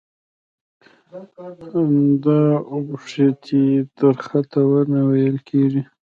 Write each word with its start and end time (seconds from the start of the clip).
د 2.23 2.25
اوبښتې 2.73 3.63
درخته 3.97 4.59
ونه 4.69 4.99
ويل 5.09 5.37
کيږي. 5.49 5.81